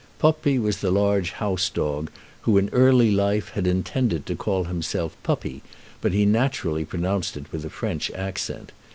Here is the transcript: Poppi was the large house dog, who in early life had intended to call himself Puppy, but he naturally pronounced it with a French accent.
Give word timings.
Poppi 0.17 0.57
was 0.57 0.77
the 0.77 0.89
large 0.89 1.29
house 1.33 1.69
dog, 1.69 2.09
who 2.41 2.57
in 2.57 2.69
early 2.69 3.11
life 3.11 3.49
had 3.49 3.67
intended 3.67 4.25
to 4.25 4.35
call 4.35 4.63
himself 4.63 5.15
Puppy, 5.21 5.61
but 6.01 6.11
he 6.11 6.25
naturally 6.25 6.83
pronounced 6.85 7.37
it 7.37 7.45
with 7.51 7.63
a 7.65 7.69
French 7.69 8.09
accent. 8.09 8.71